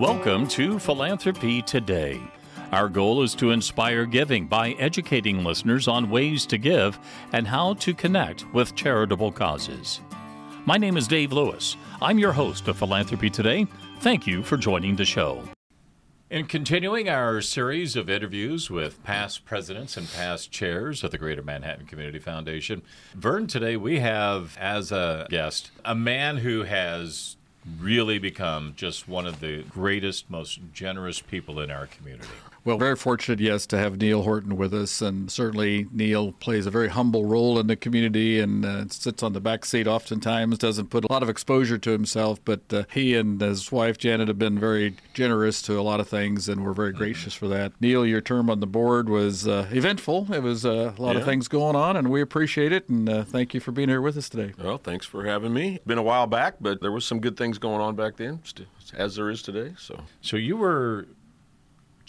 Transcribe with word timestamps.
Welcome 0.00 0.48
to 0.48 0.78
Philanthropy 0.78 1.60
Today. 1.60 2.22
Our 2.72 2.88
goal 2.88 3.22
is 3.22 3.34
to 3.34 3.50
inspire 3.50 4.06
giving 4.06 4.46
by 4.46 4.70
educating 4.78 5.44
listeners 5.44 5.88
on 5.88 6.08
ways 6.08 6.46
to 6.46 6.56
give 6.56 6.98
and 7.34 7.46
how 7.46 7.74
to 7.74 7.92
connect 7.92 8.50
with 8.54 8.74
charitable 8.74 9.30
causes. 9.30 10.00
My 10.64 10.78
name 10.78 10.96
is 10.96 11.06
Dave 11.06 11.32
Lewis. 11.32 11.76
I'm 12.00 12.18
your 12.18 12.32
host 12.32 12.66
of 12.68 12.78
Philanthropy 12.78 13.28
Today. 13.28 13.66
Thank 13.98 14.26
you 14.26 14.42
for 14.42 14.56
joining 14.56 14.96
the 14.96 15.04
show. 15.04 15.44
In 16.30 16.46
continuing 16.46 17.10
our 17.10 17.42
series 17.42 17.94
of 17.94 18.08
interviews 18.08 18.70
with 18.70 19.04
past 19.04 19.44
presidents 19.44 19.98
and 19.98 20.10
past 20.10 20.50
chairs 20.50 21.04
of 21.04 21.10
the 21.10 21.18
Greater 21.18 21.42
Manhattan 21.42 21.84
Community 21.84 22.20
Foundation, 22.20 22.80
Vern, 23.14 23.46
today 23.46 23.76
we 23.76 23.98
have 23.98 24.56
as 24.56 24.92
a 24.92 25.26
guest 25.28 25.72
a 25.84 25.94
man 25.94 26.38
who 26.38 26.62
has 26.62 27.36
really 27.78 28.18
become 28.18 28.74
just 28.76 29.08
one 29.08 29.26
of 29.26 29.40
the 29.40 29.62
greatest, 29.64 30.30
most 30.30 30.60
generous 30.72 31.20
people 31.20 31.60
in 31.60 31.70
our 31.70 31.86
community. 31.86 32.28
Well, 32.62 32.76
very 32.76 32.96
fortunate, 32.96 33.40
yes, 33.40 33.64
to 33.68 33.78
have 33.78 33.96
Neil 33.98 34.22
Horton 34.22 34.56
with 34.56 34.74
us. 34.74 35.00
And 35.00 35.30
certainly, 35.30 35.86
Neil 35.92 36.32
plays 36.32 36.66
a 36.66 36.70
very 36.70 36.88
humble 36.88 37.24
role 37.24 37.58
in 37.58 37.68
the 37.68 37.76
community 37.76 38.38
and 38.38 38.64
uh, 38.64 38.84
sits 38.88 39.22
on 39.22 39.32
the 39.32 39.40
back 39.40 39.64
seat 39.64 39.86
oftentimes, 39.86 40.58
doesn't 40.58 40.90
put 40.90 41.04
a 41.04 41.10
lot 41.12 41.22
of 41.22 41.30
exposure 41.30 41.78
to 41.78 41.90
himself. 41.90 42.38
But 42.44 42.60
uh, 42.72 42.84
he 42.92 43.14
and 43.16 43.40
his 43.40 43.72
wife, 43.72 43.96
Janet, 43.96 44.28
have 44.28 44.38
been 44.38 44.58
very 44.58 44.94
generous 45.14 45.62
to 45.62 45.78
a 45.78 45.82
lot 45.82 46.00
of 46.00 46.08
things, 46.08 46.48
and 46.50 46.62
we're 46.64 46.74
very 46.74 46.92
gracious 46.92 47.32
for 47.32 47.48
that. 47.48 47.72
Neil, 47.80 48.04
your 48.04 48.20
term 48.20 48.50
on 48.50 48.60
the 48.60 48.66
board 48.66 49.08
was 49.08 49.48
uh, 49.48 49.66
eventful. 49.72 50.32
It 50.32 50.42
was 50.42 50.66
uh, 50.66 50.92
a 50.96 51.00
lot 51.02 51.14
Yeah. 51.14 51.20
of 51.20 51.24
things 51.24 51.48
going 51.48 51.76
on, 51.76 51.96
and 51.96 52.10
we 52.10 52.20
appreciate 52.20 52.72
it. 52.72 52.88
And 52.90 53.08
uh, 53.08 53.24
thank 53.24 53.54
you 53.54 53.60
for 53.60 53.72
being 53.72 53.88
here 53.88 54.02
with 54.02 54.16
us 54.18 54.28
today. 54.28 54.52
Well, 54.62 54.76
thanks 54.78 55.06
for 55.06 55.24
having 55.24 55.54
me. 55.54 55.78
Been 55.86 55.98
a 55.98 56.02
while 56.02 56.26
back, 56.26 56.56
but 56.60 56.82
there 56.82 56.92
was 56.92 57.06
some 57.06 57.20
good 57.20 57.38
things 57.38 57.56
going 57.58 57.80
on 57.80 57.96
back 57.96 58.16
then, 58.18 58.40
as 58.94 59.16
there 59.16 59.30
is 59.30 59.40
today. 59.42 59.72
So, 59.78 59.98
So 60.20 60.36
you 60.36 60.58
were 60.58 61.06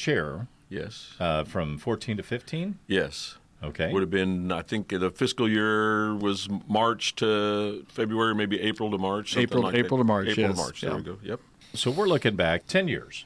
chair 0.05 0.47
yes, 0.69 1.11
uh, 1.19 1.43
from 1.43 1.77
14 1.77 2.17
to 2.17 2.23
15? 2.23 2.79
yes. 2.87 3.37
Okay. 3.63 3.93
Would 3.93 4.01
have 4.01 4.09
been, 4.09 4.51
I 4.51 4.63
think, 4.63 4.87
the 4.89 5.11
fiscal 5.11 5.47
year 5.47 6.15
was 6.15 6.49
March 6.67 7.13
to 7.17 7.85
February, 7.89 8.33
maybe 8.33 8.59
April 8.59 8.89
to 8.89 8.97
March. 8.97 9.37
April- 9.37 9.61
like 9.61 9.73
that. 9.73 9.77
April 9.85 9.99
to 9.99 10.03
March, 10.03 10.29
April 10.29 10.47
yes. 10.47 10.55
to 10.55 10.63
March. 10.63 10.81
There 10.81 10.89
Yeah. 10.89 10.97
we 10.97 11.03
go. 11.03 11.17
Yep. 11.21 11.39
So 11.75 11.91
we're 11.91 12.07
looking 12.07 12.35
back 12.35 12.65
10 12.65 12.87
years. 12.87 13.25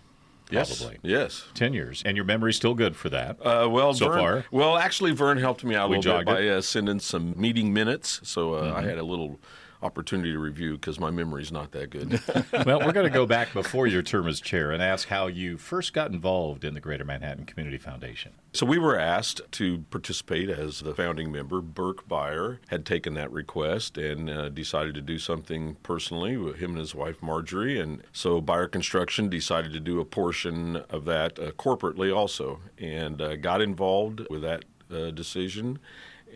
Yes. 0.52 0.78
Probably. 0.81 1.00
Yes. 1.03 1.46
10 1.53 1.72
years. 1.72 2.03
And 2.06 2.18
your 2.18 2.26
memory's 2.26 2.58
still 2.58 2.73
good 2.73 2.98
for 2.98 3.08
that. 3.12 3.38
Uh, 3.40 3.70
well, 3.70 3.94
So 3.94 4.09
Vern, 4.09 4.20
far? 4.20 4.46
well, 4.52 4.76
actually, 4.78 5.12
Vern 5.14 5.38
helped 5.38 5.64
me 5.64 5.73
out 5.73 5.86
a 5.86 5.88
We 5.88 5.98
little 6.00 6.18
bit 6.18 6.26
by 6.26 6.46
uh, 6.50 6.59
sending 6.59 7.00
some 7.00 7.34
meeting 7.38 7.72
minutes, 7.73 8.20
so 8.23 8.56
uh, 8.56 8.64
Mm-hmm. 8.66 8.76
I 8.78 8.81
had 8.90 8.98
a 8.98 9.03
little 9.06 9.40
opportunity 9.86 10.31
to 10.31 10.39
review 10.39 10.73
because 10.73 11.00
my 11.00 11.11
memory's 11.11 11.52
not 11.52 11.72
that 11.72 11.91
good. 11.91 12.19
well, 12.66 12.80
we're 12.80 12.91
going 12.91 13.05
to 13.05 13.14
go 13.14 13.25
back 13.25 13.53
before 13.53 13.86
your 13.86 14.02
term 14.02 14.28
as 14.28 14.41
chair 14.41 14.72
and 14.72 14.81
ask 14.81 15.08
how 15.08 15.28
you 15.28 15.58
first 15.58 15.94
got 15.94 16.11
involved 16.11 16.64
in 16.64 16.73
the 16.73 16.80
Greater 16.80 17.05
Manhattan 17.05 17.45
Community 17.45 17.78
Foundation. 17.78 18.33
So 18.53 18.66
we 18.66 18.80
were 18.80 18.97
asked 18.97 19.41
to 19.52 19.86
participate 19.91 20.50
as 20.50 20.80
the 20.80 20.95
founding 20.95 21.31
member. 21.31 21.61
Burke 21.61 22.08
Bayer 22.08 22.59
had 22.69 22.86
taken 22.86 23.13
that 23.13 23.31
request 23.31 23.97
and 23.97 24.30
uh, 24.30 24.50
decided 24.50 24.95
to 24.95 25.02
do 25.02 25.19
something 25.19 25.75
personally 25.83 26.36
with 26.38 26.58
him 26.58 26.72
and 26.72 26.80
his 26.80 26.95
wife 26.95 27.22
Marjorie. 27.22 27.80
And 27.80 28.02
so 28.11 28.41
Bayer 28.41 28.67
Construction 28.67 29.30
decided 29.30 29.72
to 29.73 29.80
do 29.80 30.00
a 30.00 30.06
portion 30.06 30.78
of 30.89 31.06
that 31.06 31.38
uh, 31.38 31.52
corporately 31.52 32.16
also, 32.16 32.61
and 32.80 33.22
uh, 33.22 33.36
got 33.36 33.61
involved 33.61 34.25
with 34.30 34.41
that 34.41 34.66
uh, 34.91 35.11
decision. 35.11 35.80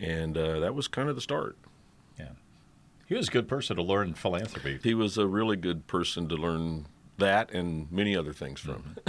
And 0.00 0.36
uh, 0.36 0.60
that 0.60 0.74
was 0.74 0.88
kind 0.88 1.08
of 1.08 1.14
the 1.14 1.20
start. 1.20 1.56
Yeah. 2.18 2.30
He 3.10 3.16
was 3.16 3.26
a 3.26 3.32
good 3.32 3.48
person 3.48 3.74
to 3.74 3.82
learn 3.82 4.14
philanthropy. 4.14 4.78
He 4.84 4.94
was 4.94 5.18
a 5.18 5.26
really 5.26 5.56
good 5.56 5.88
person 5.88 6.28
to 6.28 6.36
learn 6.36 6.86
that 7.18 7.50
and 7.50 7.90
many 7.90 8.16
other 8.16 8.32
things 8.32 8.60
from. 8.60 8.96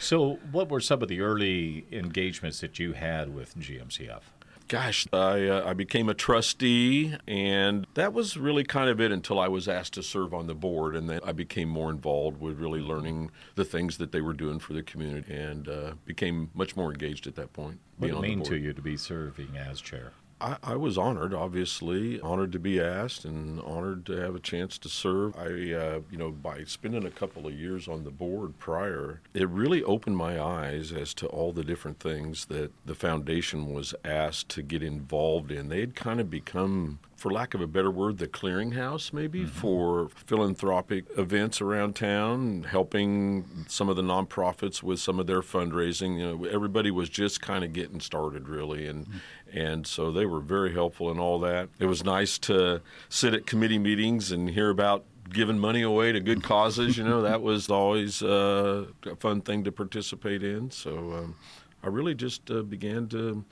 So, 0.00 0.38
what 0.52 0.68
were 0.68 0.80
some 0.80 1.02
of 1.02 1.08
the 1.08 1.20
early 1.20 1.86
engagements 1.90 2.60
that 2.60 2.78
you 2.78 2.92
had 2.92 3.34
with 3.34 3.56
GMCF? 3.58 4.20
Gosh, 4.68 5.06
I, 5.12 5.46
uh, 5.46 5.68
I 5.68 5.72
became 5.72 6.08
a 6.08 6.14
trustee, 6.14 7.16
and 7.26 7.86
that 7.94 8.12
was 8.12 8.36
really 8.36 8.62
kind 8.62 8.88
of 8.90 9.00
it 9.00 9.10
until 9.10 9.38
I 9.40 9.48
was 9.48 9.68
asked 9.68 9.94
to 9.94 10.02
serve 10.02 10.34
on 10.34 10.46
the 10.46 10.54
board. 10.54 10.94
And 10.94 11.08
then 11.08 11.20
I 11.24 11.32
became 11.32 11.68
more 11.68 11.90
involved 11.90 12.40
with 12.40 12.58
really 12.58 12.80
learning 12.80 13.30
the 13.54 13.64
things 13.64 13.98
that 13.98 14.12
they 14.12 14.20
were 14.20 14.34
doing 14.34 14.58
for 14.58 14.72
the 14.72 14.82
community 14.82 15.34
and 15.34 15.68
uh, 15.68 15.92
became 16.04 16.50
much 16.54 16.76
more 16.76 16.90
engaged 16.92 17.26
at 17.26 17.36
that 17.36 17.52
point. 17.52 17.78
What 17.98 18.08
did 18.08 18.16
it 18.16 18.20
mean 18.20 18.42
to 18.44 18.56
you 18.56 18.72
to 18.72 18.82
be 18.82 18.96
serving 18.96 19.56
as 19.56 19.80
chair? 19.80 20.12
I, 20.40 20.56
I 20.62 20.76
was 20.76 20.98
honored, 20.98 21.32
obviously, 21.32 22.20
honored 22.20 22.52
to 22.52 22.58
be 22.58 22.80
asked, 22.80 23.24
and 23.24 23.60
honored 23.60 24.04
to 24.06 24.12
have 24.12 24.34
a 24.34 24.40
chance 24.40 24.76
to 24.78 24.88
serve. 24.88 25.34
I, 25.36 25.46
uh, 25.72 26.00
you 26.10 26.18
know, 26.18 26.30
by 26.30 26.64
spending 26.64 27.06
a 27.06 27.10
couple 27.10 27.46
of 27.46 27.54
years 27.54 27.88
on 27.88 28.04
the 28.04 28.10
board 28.10 28.58
prior, 28.58 29.20
it 29.32 29.48
really 29.48 29.82
opened 29.82 30.16
my 30.16 30.40
eyes 30.40 30.92
as 30.92 31.14
to 31.14 31.26
all 31.26 31.52
the 31.52 31.64
different 31.64 32.00
things 32.00 32.46
that 32.46 32.72
the 32.84 32.94
foundation 32.94 33.72
was 33.72 33.94
asked 34.04 34.48
to 34.50 34.62
get 34.62 34.82
involved 34.82 35.50
in. 35.50 35.68
They 35.68 35.80
had 35.80 35.94
kind 35.94 36.20
of 36.20 36.28
become, 36.30 36.98
for 37.16 37.30
lack 37.30 37.54
of 37.54 37.62
a 37.62 37.66
better 37.66 37.90
word, 37.90 38.18
the 38.18 38.28
clearinghouse, 38.28 39.12
maybe 39.12 39.46
for 39.46 40.08
philanthropic 40.10 41.06
events 41.16 41.62
around 41.62 41.96
town, 41.96 42.64
helping 42.64 43.64
some 43.68 43.88
of 43.88 43.96
the 43.96 44.02
nonprofits 44.02 44.82
with 44.82 45.00
some 45.00 45.18
of 45.18 45.26
their 45.26 45.40
fundraising. 45.40 46.18
You 46.18 46.36
know, 46.36 46.44
everybody 46.44 46.90
was 46.90 47.08
just 47.08 47.40
kind 47.40 47.64
of 47.64 47.72
getting 47.72 48.00
started, 48.00 48.48
really, 48.48 48.86
and 48.86 49.06
and 49.50 49.86
so 49.86 50.12
they 50.12 50.26
were 50.26 50.40
very 50.40 50.74
helpful 50.74 51.10
in 51.10 51.18
all 51.18 51.40
that. 51.40 51.70
It 51.78 51.86
was 51.86 52.04
nice 52.04 52.38
to 52.40 52.82
sit 53.08 53.32
at 53.32 53.46
committee 53.46 53.78
meetings 53.78 54.30
and 54.30 54.50
hear 54.50 54.68
about 54.68 55.04
giving 55.30 55.58
money 55.58 55.82
away 55.82 56.12
to 56.12 56.20
good 56.20 56.42
causes. 56.42 56.98
You 56.98 57.04
know, 57.04 57.22
that 57.22 57.40
was 57.40 57.70
always 57.70 58.22
uh, 58.22 58.86
a 59.06 59.16
fun 59.16 59.40
thing 59.40 59.64
to 59.64 59.72
participate 59.72 60.42
in. 60.42 60.70
So 60.70 60.98
um, 61.12 61.36
I 61.82 61.88
really 61.88 62.14
just 62.14 62.50
uh, 62.50 62.62
began 62.62 63.08
to 63.08 63.44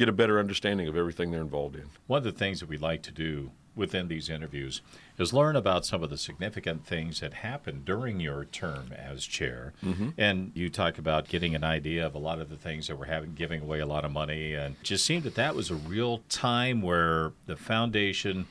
get 0.00 0.08
a 0.08 0.12
better 0.12 0.38
understanding 0.38 0.88
of 0.88 0.96
everything 0.96 1.30
they're 1.30 1.42
involved 1.42 1.76
in. 1.76 1.84
One 2.06 2.16
of 2.16 2.24
the 2.24 2.32
things 2.32 2.60
that 2.60 2.70
we 2.70 2.78
like 2.78 3.02
to 3.02 3.12
do 3.12 3.50
within 3.76 4.08
these 4.08 4.30
interviews 4.30 4.80
is 5.18 5.34
learn 5.34 5.56
about 5.56 5.84
some 5.84 6.02
of 6.02 6.08
the 6.08 6.16
significant 6.16 6.86
things 6.86 7.20
that 7.20 7.34
happened 7.34 7.84
during 7.84 8.18
your 8.18 8.46
term 8.46 8.92
as 8.96 9.26
chair. 9.26 9.74
Mm-hmm. 9.84 10.08
And 10.16 10.52
you 10.54 10.70
talk 10.70 10.96
about 10.96 11.28
getting 11.28 11.54
an 11.54 11.64
idea 11.64 12.06
of 12.06 12.14
a 12.14 12.18
lot 12.18 12.40
of 12.40 12.48
the 12.48 12.56
things 12.56 12.86
that 12.86 12.96
were 12.96 13.04
having, 13.04 13.34
giving 13.34 13.60
away 13.60 13.80
a 13.80 13.86
lot 13.86 14.06
of 14.06 14.10
money, 14.10 14.54
and 14.54 14.74
it 14.76 14.84
just 14.84 15.04
seemed 15.04 15.24
that 15.24 15.34
that 15.34 15.54
was 15.54 15.70
a 15.70 15.74
real 15.74 16.22
time 16.30 16.80
where 16.80 17.32
the 17.44 17.56
foundation 17.56 18.46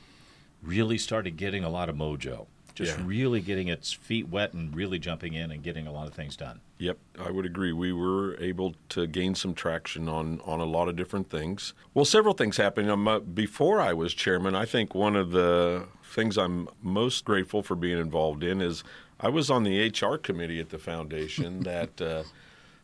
really 0.62 1.00
started 1.00 1.36
getting 1.36 1.64
a 1.64 1.70
lot 1.70 1.90
of 1.90 1.96
mojo. 1.96 2.46
Just 2.80 2.98
Yeah. 2.98 3.06
really 3.06 3.42
getting 3.42 3.68
its 3.68 3.92
feet 3.92 4.30
wet 4.30 4.54
and 4.54 4.74
really 4.74 5.00
jumping 5.00 5.34
in 5.34 5.52
and 5.52 5.62
getting 5.62 5.86
a 5.86 5.92
lot 5.92 6.08
of 6.08 6.14
things 6.14 6.38
done. 6.38 6.62
Yep, 6.78 6.98
I 7.20 7.30
would 7.30 7.46
agree. 7.46 7.74
We 7.74 7.92
were 7.92 8.38
able 8.40 8.74
to 8.90 9.06
gain 9.06 9.36
some 9.36 9.54
traction 9.54 10.08
on, 10.08 10.40
on 10.46 10.62
a 10.62 10.66
lot 10.66 10.88
of 10.88 10.96
different 10.96 11.30
things. 11.30 11.74
Well, 11.94 12.06
several 12.06 12.34
things 12.34 12.56
happened. 12.56 12.90
Um, 12.90 13.06
uh, 13.06 13.20
before 13.20 13.82
I 13.82 13.92
was 13.92 14.14
chairman, 14.14 14.56
I 14.56 14.64
think 14.64 14.96
one 14.96 15.18
of 15.18 15.32
the 15.32 15.88
things 16.06 16.38
I'm 16.38 16.70
most 16.82 17.26
grateful 17.26 17.62
for 17.64 17.76
being 17.76 17.98
involved 18.00 18.46
in 18.46 18.62
is 18.62 18.86
I 19.20 19.28
was 19.28 19.52
on 19.52 19.64
the 19.64 19.90
HR 19.90 20.16
committee 20.18 20.62
at 20.62 20.70
the 20.70 20.80
foundation 20.80 21.60
that 21.64 22.02
uh, 22.02 22.24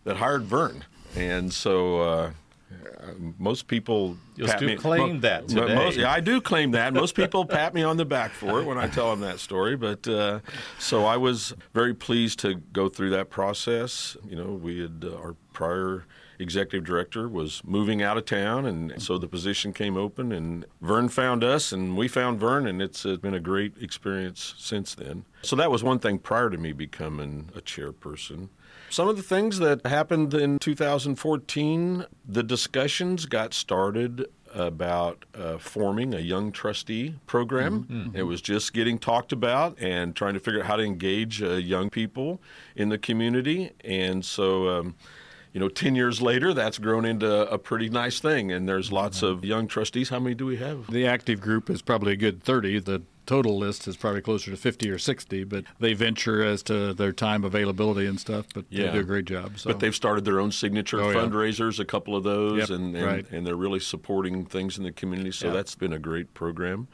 that 0.03 0.17
hired 0.17 0.43
Vern, 0.43 0.83
and 1.15 1.53
so. 1.53 2.01
Uh, 2.01 2.05
uh, 2.05 2.31
most 3.37 3.67
people 3.67 4.17
You'll 4.35 4.47
pat 4.47 4.57
still 4.57 4.69
me- 4.69 4.75
claim 4.75 5.21
that 5.21 5.47
today. 5.47 5.75
most- 5.75 5.99
I 5.99 6.19
do 6.19 6.41
claim 6.41 6.71
that. 6.71 6.93
Most 6.93 7.15
people 7.15 7.45
pat 7.45 7.73
me 7.73 7.83
on 7.83 7.97
the 7.97 8.05
back 8.05 8.31
for 8.31 8.59
it 8.61 8.65
when 8.65 8.77
I 8.77 8.87
tell 8.87 9.09
them 9.11 9.21
that 9.21 9.39
story. 9.39 9.75
But 9.75 10.07
uh, 10.07 10.39
so 10.79 11.05
I 11.05 11.17
was 11.17 11.53
very 11.73 11.93
pleased 11.93 12.39
to 12.39 12.55
go 12.73 12.89
through 12.89 13.11
that 13.11 13.29
process. 13.29 14.17
You 14.27 14.35
know, 14.35 14.51
we 14.53 14.79
had 14.81 15.05
uh, 15.07 15.15
our 15.17 15.35
prior 15.53 16.05
executive 16.39 16.85
director 16.85 17.27
was 17.27 17.61
moving 17.65 18.01
out 18.01 18.17
of 18.17 18.25
town, 18.25 18.65
and 18.65 19.01
so 19.01 19.17
the 19.17 19.27
position 19.27 19.73
came 19.73 19.97
open. 19.97 20.31
And 20.31 20.65
Vern 20.81 21.09
found 21.09 21.43
us, 21.43 21.71
and 21.71 21.95
we 21.95 22.07
found 22.07 22.39
Vern, 22.39 22.67
and 22.67 22.81
it's 22.81 23.03
been 23.03 23.33
a 23.33 23.39
great 23.39 23.73
experience 23.81 24.55
since 24.57 24.95
then. 24.95 25.25
So 25.41 25.55
that 25.55 25.71
was 25.71 25.83
one 25.83 25.99
thing 25.99 26.19
prior 26.19 26.49
to 26.49 26.57
me 26.57 26.71
becoming 26.71 27.49
a 27.55 27.61
chairperson. 27.61 28.49
Some 28.89 29.07
of 29.07 29.17
the 29.17 29.23
things 29.23 29.59
that 29.59 29.85
happened 29.85 30.33
in 30.33 30.59
2014, 30.59 32.05
the 32.27 32.43
discussions 32.43 33.25
got 33.25 33.53
started 33.53 34.27
about 34.53 35.25
uh, 35.35 35.57
forming 35.57 36.13
a 36.13 36.19
young 36.19 36.51
trustee 36.51 37.15
program. 37.27 38.11
It 38.15 38.23
was 38.23 38.41
just 38.41 38.73
getting 38.73 38.97
talked 38.97 39.33
about 39.33 39.77
and 39.79 40.15
trying 40.15 40.33
to 40.35 40.39
figure 40.39 40.61
out 40.61 40.67
how 40.67 40.77
to 40.77 40.83
engage 40.83 41.43
uh, 41.43 41.55
young 41.55 41.89
people 41.89 42.41
in 42.75 42.89
the 42.89 42.97
community. 42.97 43.71
And 43.83 44.23
so, 44.23 44.69
um, 44.69 44.95
you 45.55 45.61
know, 45.61 45.69
10 45.69 45.95
years 45.95 46.21
later, 46.21 46.53
that's 46.53 46.77
grown 46.77 47.05
into 47.05 47.49
a 47.49 47.57
pretty 47.57 47.87
nice 47.87 48.19
thing. 48.19 48.51
And 48.51 48.67
there's 48.67 48.91
lots 48.91 49.23
of 49.23 49.45
young 49.45 49.69
trustees. 49.69 50.09
How 50.09 50.19
many 50.19 50.35
do 50.35 50.45
we 50.45 50.57
have? 50.57 50.91
The 50.91 51.07
active 51.07 51.39
group 51.39 51.69
is 51.69 51.81
probably 51.81 52.11
a 52.11 52.17
good 52.17 52.43
30. 52.43 52.79
The 52.79 53.03
total 53.25 53.57
list 53.57 53.87
is 53.87 53.95
probably 53.95 54.19
closer 54.19 54.51
to 54.51 54.57
50 54.57 54.89
or 54.89 54.97
60, 54.99 55.45
but 55.45 55.63
they 55.79 55.93
venture 55.93 56.43
as 56.43 56.61
to 56.63 56.93
their 56.93 57.13
time 57.13 57.45
availability 57.45 58.05
and 58.05 58.19
stuff, 58.19 58.47
but 58.53 58.65
Yeah. 58.69 58.87
they 58.87 58.91
do 58.95 58.99
a 58.99 59.03
great 59.03 59.23
job. 59.23 59.57
So. 59.57 59.69
But 59.69 59.79
they've 59.79 59.95
started 59.95 60.25
their 60.25 60.41
own 60.41 60.51
signature 60.51 60.99
Oh, 61.01 61.11
yeah. 61.11 61.19
fundraisers, 61.19 61.79
a 61.79 61.85
couple 61.85 62.17
of 62.17 62.25
those, 62.25 62.59
Yep, 62.59 62.69
and, 62.77 62.93
and, 62.97 63.05
right. 63.05 63.25
and 63.31 63.47
they're 63.47 63.55
really 63.55 63.79
supporting 63.79 64.45
things 64.45 64.77
in 64.77 64.83
the 64.83 64.91
community. 64.91 65.31
So 65.31 65.47
Yeah. 65.47 65.53
that's 65.53 65.73
been 65.75 65.93
a 65.93 65.99
great 65.99 66.33
program. 66.33 66.89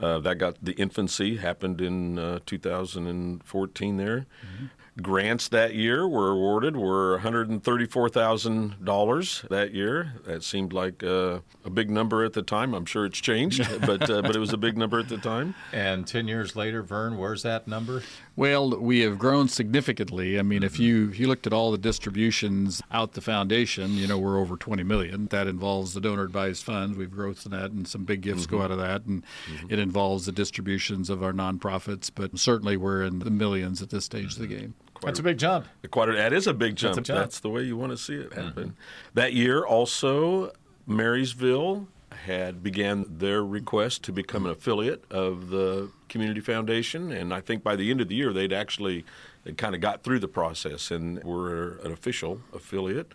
Uh, 0.00 0.18
that 0.18 0.38
got 0.38 0.56
the 0.60 0.72
infancy 0.72 1.36
happened 1.36 1.80
in 1.80 2.18
uh, 2.18 2.40
2014 2.46 3.96
there. 3.96 4.26
Mm-hmm. 4.44 4.66
Grants 5.00 5.48
that 5.48 5.74
year 5.74 6.06
were 6.06 6.32
awarded 6.32 6.76
were 6.76 7.18
$134,000 7.20 9.48
that 9.48 9.72
year. 9.72 10.12
That 10.26 10.44
seemed 10.44 10.74
like 10.74 11.02
uh, 11.02 11.38
a 11.64 11.70
big 11.70 11.88
number 11.88 12.22
at 12.24 12.34
the 12.34 12.42
time. 12.42 12.74
I'm 12.74 12.84
sure 12.84 13.06
it's 13.06 13.18
changed, 13.18 13.66
but 13.86 14.10
uh, 14.10 14.20
but 14.20 14.36
it 14.36 14.38
was 14.38 14.52
a 14.52 14.58
big 14.58 14.76
number 14.76 14.98
at 14.98 15.08
the 15.08 15.16
time. 15.16 15.54
And 15.72 16.06
10 16.06 16.28
years 16.28 16.54
later, 16.56 16.82
Vern, 16.82 17.16
where's 17.16 17.42
that 17.42 17.66
number? 17.66 18.02
Well, 18.36 18.78
we 18.78 19.00
have 19.00 19.18
grown 19.18 19.48
significantly. 19.48 20.38
I 20.38 20.42
mean, 20.42 20.58
mm-hmm. 20.58 20.66
if 20.66 20.78
you 20.78 21.08
if 21.08 21.18
you 21.18 21.26
looked 21.26 21.46
at 21.46 21.54
all 21.54 21.72
the 21.72 21.78
distributions 21.78 22.82
out 22.90 23.12
the 23.12 23.22
foundation, 23.22 23.94
you 23.94 24.06
know, 24.06 24.18
we're 24.18 24.38
over 24.38 24.58
20 24.58 24.82
million. 24.82 25.28
That 25.28 25.46
involves 25.46 25.94
the 25.94 26.02
donor 26.02 26.24
advised 26.24 26.64
funds. 26.64 26.98
We've 26.98 27.10
growth 27.10 27.46
in 27.46 27.52
that, 27.52 27.70
and 27.70 27.88
some 27.88 28.04
big 28.04 28.20
gifts 28.20 28.42
mm-hmm. 28.42 28.56
go 28.56 28.62
out 28.62 28.70
of 28.70 28.76
that, 28.76 29.06
and 29.06 29.22
mm-hmm. 29.22 29.68
it 29.70 29.78
involves 29.78 30.26
the 30.26 30.32
distributions 30.32 31.08
of 31.08 31.22
our 31.22 31.32
nonprofits. 31.32 32.10
But 32.14 32.38
certainly, 32.38 32.76
we're 32.76 33.04
in 33.04 33.20
the 33.20 33.30
millions 33.30 33.80
at 33.80 33.88
this 33.88 34.04
stage 34.04 34.34
of 34.34 34.38
the 34.38 34.46
game. 34.46 34.74
That's 35.02 35.18
a, 35.18 35.22
big 35.22 35.38
jump. 35.38 35.66
Quite 35.90 36.08
a, 36.10 36.12
that 36.12 36.32
is 36.32 36.46
a 36.46 36.54
big 36.54 36.76
jump. 36.76 36.96
That's, 36.96 37.06
jump. 37.06 37.18
That's 37.18 37.40
the 37.40 37.48
way 37.48 37.62
you 37.62 37.76
want 37.76 37.92
to 37.92 37.96
see 37.96 38.14
it 38.14 38.32
happen. 38.32 38.70
Mm-hmm. 38.70 39.14
That 39.14 39.32
year, 39.32 39.64
also, 39.64 40.52
Marysville 40.86 41.88
had 42.26 42.62
began 42.62 43.06
their 43.08 43.44
request 43.44 44.02
to 44.04 44.12
become 44.12 44.44
an 44.44 44.52
affiliate 44.52 45.04
of 45.10 45.48
the 45.48 45.90
community 46.10 46.40
foundation 46.40 47.10
and 47.10 47.32
i 47.32 47.40
think 47.40 47.62
by 47.64 47.74
the 47.74 47.90
end 47.90 48.02
of 48.02 48.08
the 48.08 48.14
year 48.14 48.34
they'd 48.34 48.52
actually 48.52 49.02
they 49.44 49.52
kind 49.52 49.74
of 49.74 49.80
got 49.80 50.02
through 50.02 50.18
the 50.18 50.28
process 50.28 50.90
and 50.90 51.24
were 51.24 51.78
an 51.82 51.90
official 51.90 52.38
affiliate 52.52 53.12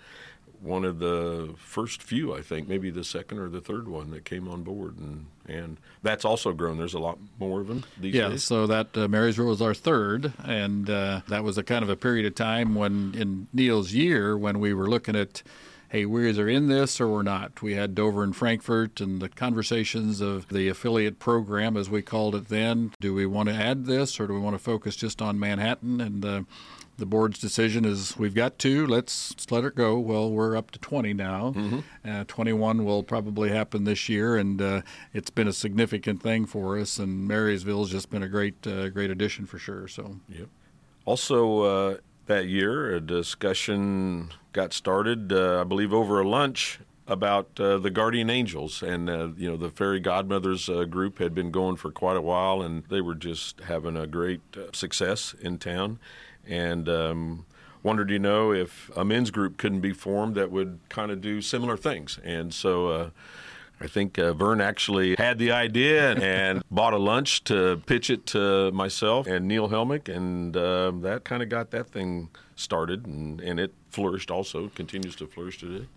one 0.62 0.84
of 0.86 1.00
the 1.00 1.54
first 1.58 2.02
few, 2.02 2.34
I 2.34 2.42
think, 2.42 2.68
maybe 2.68 2.90
the 2.90 3.04
second 3.04 3.40
or 3.40 3.50
the 3.50 3.62
third 3.62 3.88
one 3.88 4.12
that 4.12 4.26
came 4.26 4.48
on 4.48 4.64
board, 4.64 4.98
and 4.98 5.28
and 5.48 5.78
that's 6.04 6.26
also 6.26 6.54
grown. 6.54 6.78
There's 6.78 6.94
a 6.94 7.00
lot 7.00 7.18
more 7.40 7.62
of 7.62 7.68
them 7.68 7.84
these 8.00 8.16
yeah, 8.16 8.30
days. 8.30 8.44
so 8.44 8.68
that 8.68 8.96
uh, 8.98 9.08
Marysville 9.08 9.48
was 9.48 9.62
our 9.62 9.74
third, 9.74 10.34
and 10.44 10.90
uh, 10.90 11.22
that 11.28 11.44
was 11.44 11.58
a 11.58 11.64
kind 11.64 11.84
of 11.84 11.90
a 11.90 11.96
period 11.96 12.26
of 12.26 12.36
time 12.36 12.76
when 12.76 13.14
in 13.16 13.48
Neil's 13.54 13.94
year 13.94 14.38
when 14.38 14.60
we 14.60 14.74
were 14.74 14.90
looking 14.90 15.16
at. 15.16 15.44
Hey, 15.90 16.06
we're 16.06 16.28
either 16.28 16.50
in 16.50 16.68
this 16.68 17.00
or 17.00 17.08
we're 17.08 17.24
not. 17.24 17.62
We 17.62 17.76
had 17.76 17.96
Dover 17.96 18.22
and 18.22 18.36
Frankfort 18.36 19.00
and 19.00 19.22
the 19.22 19.30
conversations 19.30 20.20
of 20.20 20.50
the 20.50 20.68
affiliate 20.68 21.18
program, 21.18 21.78
as 21.78 21.90
we 21.90 22.02
called 22.02 22.36
it 22.36 22.50
then. 22.50 22.92
Do 23.00 23.14
we 23.14 23.26
want 23.26 23.48
to 23.48 23.56
add 23.56 23.86
this 23.86 24.20
or 24.20 24.28
do 24.28 24.34
we 24.34 24.40
want 24.42 24.54
to 24.54 24.62
focus 24.62 24.98
just 24.98 25.22
on 25.22 25.40
Manhattan? 25.40 26.02
And 26.02 26.26
uh, 26.26 26.42
the 26.98 27.06
board's 27.06 27.40
decision 27.40 27.86
is 27.86 28.18
we've 28.18 28.34
got 28.34 28.58
two, 28.58 28.88
let's, 28.88 29.32
let's 29.32 29.52
let 29.52 29.64
it 29.64 29.76
go. 29.76 30.00
Well, 30.00 30.32
we're 30.32 30.58
up 30.58 30.72
to 30.72 30.80
20 30.80 31.14
now. 31.14 31.54
Mm-hmm. 31.56 31.80
Uh, 32.04 32.24
21 32.28 32.84
will 32.84 33.04
probably 33.04 33.50
happen 33.50 33.84
this 33.84 34.10
year, 34.10 34.36
and 34.36 34.62
uh, 34.62 34.82
it's 35.14 35.30
been 35.30 35.48
a 35.48 35.54
significant 35.54 36.22
thing 36.22 36.46
for 36.46 36.78
us. 36.78 36.98
And 36.98 37.28
Marysville's 37.28 37.92
just 37.92 38.10
been 38.10 38.24
a 38.24 38.28
great, 38.28 38.66
uh, 38.66 38.90
great 38.90 39.12
addition 39.12 39.46
for 39.46 39.60
sure. 39.60 39.88
So, 39.88 40.18
yep. 40.28 40.48
Also, 41.06 41.62
uh, 41.62 41.98
that 42.26 42.48
year, 42.48 42.96
a 42.96 43.00
discussion 43.00 44.34
got 44.52 44.74
started, 44.74 45.32
uh, 45.32 45.62
I 45.62 45.64
believe, 45.64 45.94
over 45.94 46.20
a 46.20 46.28
lunch 46.28 46.80
about 47.08 47.58
uh, 47.60 47.78
the 47.78 47.90
guardian 47.90 48.30
angels 48.30 48.84
and 48.84 49.10
uh, 49.10 49.30
you 49.38 49.50
know 49.50 49.56
the 49.56 49.70
fairy 49.70 50.00
godmothers 50.00 50.68
uh, 50.68 50.84
group 50.84 51.20
had 51.20 51.34
been 51.34 51.52
going 51.52 51.78
for 51.78 51.90
quite 51.90 52.18
a 52.18 52.22
while 52.22 52.62
and 52.62 52.84
they 52.90 53.00
were 53.00 53.16
just 53.16 53.62
having 53.62 53.96
a 53.96 54.06
great 54.06 54.42
success 54.74 55.34
in 55.40 55.58
town 55.58 55.98
and 56.48 56.88
um, 56.90 57.46
wondered, 57.84 58.10
you 58.10 58.20
know, 58.20 58.52
if 58.52 58.90
a 58.96 59.06
men's 59.06 59.32
group 59.32 59.58
couldn't 59.58 59.82
be 59.82 59.94
formed 59.94 60.36
that 60.36 60.52
would 60.52 60.80
kind 60.90 61.12
of 61.12 61.22
do 61.22 61.42
similar 61.42 61.78
things. 61.78 62.20
And 62.24 62.54
so 62.54 62.88
uh, 62.88 63.10
I 63.80 63.88
think 63.88 64.18
uh, 64.18 64.34
Vern 64.34 64.60
actually 64.60 65.16
had 65.18 65.38
the 65.38 65.52
idea 65.52 66.16
and 66.16 66.64
bought 66.72 66.94
a 66.94 66.98
lunch 66.98 67.44
to 67.46 67.82
pitch 67.86 68.10
it 68.10 68.26
to 68.28 68.72
myself 68.72 69.28
and 69.28 69.48
Neil 69.48 69.70
Helmick, 69.70 70.10
and 70.10 70.56
uh, 70.58 70.92
that 71.02 71.24
kind 71.24 71.44
of 71.44 71.50
got 71.50 71.72
that 71.72 71.90
thing 71.90 72.30
started, 72.56 73.06
and, 73.06 73.40
and 73.40 73.60
it 73.60 73.74
flourished 73.90 74.32
also, 74.32 74.70
continues 74.70 75.16
to 75.18 75.28
flourish 75.28 75.60
today. 75.60 75.88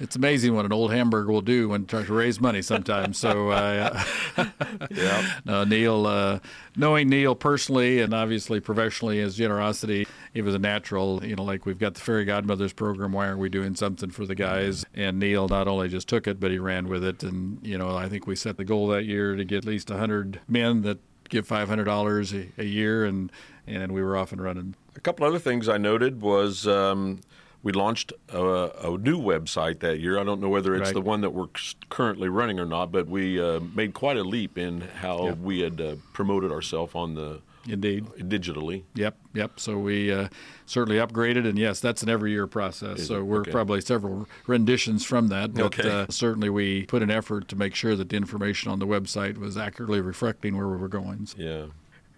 It's 0.00 0.16
amazing 0.16 0.54
what 0.54 0.64
an 0.64 0.72
old 0.72 0.92
hamburger 0.92 1.30
will 1.30 1.40
do 1.40 1.68
when 1.68 1.86
trying 1.86 2.06
to 2.06 2.12
raise 2.12 2.40
money 2.40 2.62
sometimes. 2.62 3.18
So, 3.18 3.50
uh, 3.50 4.02
yeah. 4.90 5.30
No, 5.44 5.64
Neil, 5.64 6.06
uh, 6.06 6.40
knowing 6.76 7.08
Neil 7.08 7.34
personally 7.34 8.00
and 8.00 8.12
obviously 8.14 8.60
professionally, 8.60 9.18
his 9.18 9.36
generosity, 9.36 10.06
it 10.32 10.42
was 10.42 10.54
a 10.54 10.58
natural. 10.58 11.24
You 11.24 11.36
know, 11.36 11.44
like 11.44 11.66
we've 11.66 11.78
got 11.78 11.94
the 11.94 12.00
Fairy 12.00 12.24
Godmothers 12.24 12.72
program. 12.72 13.12
Why 13.12 13.26
aren't 13.26 13.38
we 13.38 13.48
doing 13.48 13.74
something 13.74 14.10
for 14.10 14.26
the 14.26 14.34
guys? 14.34 14.84
And 14.94 15.18
Neil 15.18 15.48
not 15.48 15.68
only 15.68 15.88
just 15.88 16.08
took 16.08 16.26
it, 16.26 16.40
but 16.40 16.50
he 16.50 16.58
ran 16.58 16.88
with 16.88 17.04
it. 17.04 17.22
And 17.22 17.64
you 17.64 17.78
know, 17.78 17.96
I 17.96 18.08
think 18.08 18.26
we 18.26 18.36
set 18.36 18.56
the 18.56 18.64
goal 18.64 18.88
that 18.88 19.04
year 19.04 19.36
to 19.36 19.44
get 19.44 19.58
at 19.58 19.64
least 19.64 19.88
hundred 19.90 20.40
men 20.48 20.82
that 20.82 20.98
give 21.28 21.46
five 21.46 21.68
hundred 21.68 21.84
dollars 21.84 22.32
a 22.32 22.64
year, 22.64 23.04
and 23.04 23.30
and 23.66 23.92
we 23.92 24.02
were 24.02 24.16
off 24.16 24.32
and 24.32 24.42
running. 24.42 24.74
A 24.96 25.00
couple 25.00 25.26
other 25.26 25.38
things 25.38 25.68
I 25.68 25.78
noted 25.78 26.20
was. 26.20 26.66
Um, 26.66 27.20
we 27.64 27.72
launched 27.72 28.12
a, 28.28 28.38
a, 28.86 28.98
new 28.98 29.18
website 29.18 29.80
that 29.80 29.98
year. 29.98 30.20
I 30.20 30.24
don't 30.24 30.40
know 30.40 30.50
whether 30.50 30.74
it's 30.74 30.88
right. 30.88 30.94
the 30.94 31.00
one 31.00 31.22
that 31.22 31.30
we're 31.30 31.48
currently 31.88 32.28
running 32.28 32.60
or 32.60 32.66
not, 32.66 32.92
but 32.92 33.08
we 33.08 33.40
uh, 33.40 33.58
made 33.74 33.94
quite 33.94 34.18
a 34.18 34.22
leap 34.22 34.58
in 34.58 34.82
how 34.82 35.28
yep. 35.28 35.38
we 35.38 35.60
had 35.60 35.80
uh, 35.80 35.94
promoted 36.12 36.52
ourselves 36.52 36.94
on 36.94 37.14
the 37.14 37.40
Indeed. 37.66 38.04
digitally. 38.18 38.82
Yep, 38.94 39.16
yep. 39.32 39.58
So 39.58 39.78
we 39.78 40.12
uh, 40.12 40.28
certainly 40.66 40.98
upgraded, 40.98 41.48
and 41.48 41.58
yes, 41.58 41.80
that's 41.80 42.02
an 42.02 42.10
every 42.10 42.32
year 42.32 42.46
process. 42.46 43.00
Is 43.00 43.08
so 43.08 43.20
it? 43.20 43.22
we're 43.22 43.40
okay. 43.40 43.50
probably 43.50 43.80
several 43.80 44.28
renditions 44.46 45.02
from 45.02 45.28
that, 45.28 45.54
but 45.54 45.78
okay. 45.78 45.88
uh, 45.88 46.06
certainly 46.10 46.50
we 46.50 46.84
put 46.84 47.02
an 47.02 47.10
effort 47.10 47.48
to 47.48 47.56
make 47.56 47.74
sure 47.74 47.96
that 47.96 48.10
the 48.10 48.16
information 48.16 48.70
on 48.70 48.78
the 48.78 48.86
website 48.86 49.38
was 49.38 49.56
accurately 49.56 50.02
reflecting 50.02 50.54
where 50.58 50.68
we 50.68 50.76
were 50.76 50.88
going. 50.88 51.24
So. 51.24 51.38
Yeah. 51.38 51.66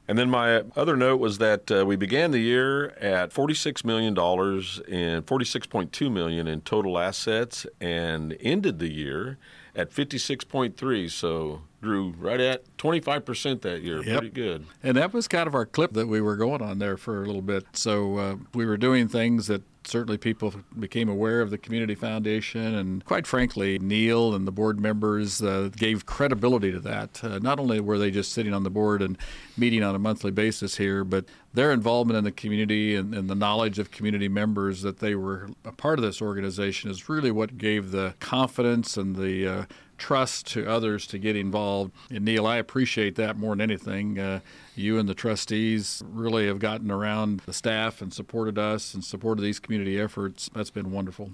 And 0.08 0.16
then 0.16 0.30
my 0.30 0.62
other 0.76 0.96
note 0.96 1.18
was 1.18 1.38
that 1.38 1.70
uh, 1.70 1.84
we 1.84 1.96
began 1.96 2.30
the 2.30 2.38
year 2.38 2.90
at 3.00 3.30
$46 3.30 3.84
million 3.84 4.16
and 4.16 5.26
$46.2 5.26 6.12
million 6.12 6.46
in 6.46 6.60
total 6.60 6.98
assets 6.98 7.66
and 7.80 8.36
ended 8.40 8.78
the 8.78 8.92
year 8.92 9.38
at 9.74 9.90
56.3. 9.90 11.10
So 11.10 11.62
grew 11.82 12.14
right 12.18 12.40
at 12.40 12.76
25% 12.78 13.62
that 13.62 13.82
year. 13.82 14.02
Yep. 14.02 14.18
Pretty 14.18 14.30
good. 14.30 14.66
And 14.82 14.96
that 14.96 15.12
was 15.12 15.28
kind 15.28 15.46
of 15.46 15.54
our 15.54 15.66
clip 15.66 15.92
that 15.92 16.06
we 16.06 16.20
were 16.20 16.36
going 16.36 16.62
on 16.62 16.78
there 16.78 16.96
for 16.96 17.22
a 17.22 17.26
little 17.26 17.42
bit. 17.42 17.64
So 17.72 18.16
uh, 18.18 18.36
we 18.54 18.64
were 18.64 18.76
doing 18.76 19.08
things 19.08 19.48
that 19.48 19.62
certainly 19.88 20.18
people 20.18 20.54
became 20.78 21.08
aware 21.08 21.40
of 21.40 21.50
the 21.50 21.58
community 21.58 21.94
foundation 21.94 22.74
and 22.74 23.04
quite 23.04 23.26
frankly 23.26 23.78
neil 23.78 24.34
and 24.34 24.46
the 24.46 24.52
board 24.52 24.80
members 24.80 25.42
uh, 25.42 25.68
gave 25.76 26.06
credibility 26.06 26.72
to 26.72 26.80
that. 26.80 27.22
Uh, 27.22 27.38
not 27.38 27.58
only 27.58 27.80
were 27.80 27.98
they 27.98 28.10
just 28.10 28.32
sitting 28.32 28.52
on 28.52 28.62
the 28.62 28.70
board 28.70 29.02
and 29.02 29.16
meeting 29.56 29.82
on 29.82 29.94
a 29.94 29.98
monthly 29.98 30.30
basis 30.30 30.76
here 30.76 31.04
but 31.04 31.24
their 31.54 31.72
involvement 31.72 32.18
in 32.18 32.24
the 32.24 32.32
community 32.32 32.94
and, 32.94 33.14
and 33.14 33.30
the 33.30 33.34
knowledge 33.34 33.78
of 33.78 33.90
community 33.90 34.28
members 34.28 34.82
that 34.82 34.98
they 34.98 35.14
were 35.14 35.48
a 35.64 35.72
part 35.72 35.98
of 35.98 36.04
this 36.04 36.20
organization 36.20 36.90
is 36.90 37.08
really 37.08 37.30
what 37.30 37.58
gave 37.58 37.90
the 37.90 38.14
confidence 38.20 38.96
and 38.96 39.16
the 39.16 39.46
uh, 39.46 39.64
trust 39.98 40.46
to 40.48 40.68
others 40.68 41.06
to 41.08 41.18
get 41.18 41.36
involved. 41.36 41.92
And 42.10 42.24
Neil, 42.24 42.46
I 42.46 42.56
appreciate 42.56 43.16
that 43.16 43.36
more 43.36 43.54
than 43.54 43.60
anything. 43.60 44.18
Uh, 44.18 44.40
you 44.74 44.98
and 44.98 45.08
the 45.08 45.14
trustees 45.14 46.02
really 46.06 46.46
have 46.46 46.58
gotten 46.58 46.90
around 46.90 47.40
the 47.40 47.52
staff 47.52 48.02
and 48.02 48.12
supported 48.12 48.58
us 48.58 48.94
and 48.94 49.04
supported 49.04 49.42
these 49.42 49.58
community 49.58 50.00
efforts. 50.00 50.50
That's 50.54 50.70
been 50.70 50.90
wonderful. 50.90 51.30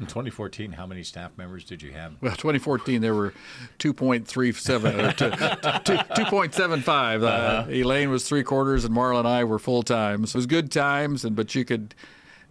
In 0.00 0.06
2014, 0.06 0.72
how 0.72 0.86
many 0.86 1.04
staff 1.04 1.30
members 1.36 1.64
did 1.64 1.80
you 1.80 1.92
have? 1.92 2.14
Well, 2.20 2.32
2014 2.32 3.00
there 3.00 3.14
were 3.14 3.32
2.37 3.78 4.98
or 4.98 5.12
2.75. 5.12 7.22
Uh, 7.22 7.26
uh-huh. 7.26 7.70
Elaine 7.70 8.10
was 8.10 8.28
three 8.28 8.42
quarters, 8.42 8.84
and 8.84 8.92
Marla 8.92 9.20
and 9.20 9.28
I 9.28 9.44
were 9.44 9.60
full 9.60 9.84
time. 9.84 10.26
So 10.26 10.36
it 10.36 10.38
was 10.38 10.46
good 10.46 10.72
times, 10.72 11.24
and 11.24 11.36
but 11.36 11.54
you 11.54 11.64
could 11.64 11.94